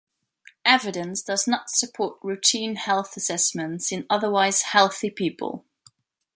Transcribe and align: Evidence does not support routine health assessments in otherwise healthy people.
Evidence 0.65 1.21
does 1.21 1.47
not 1.47 1.69
support 1.69 2.17
routine 2.23 2.75
health 2.75 3.15
assessments 3.15 3.91
in 3.91 4.07
otherwise 4.09 4.63
healthy 4.63 5.11
people. 5.11 5.63